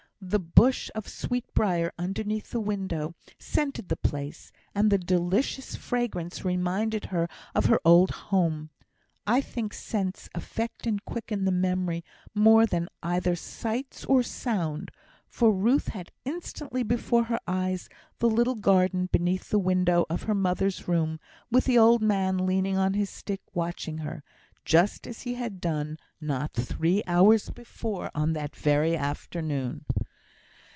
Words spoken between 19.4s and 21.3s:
the window of her mother's room,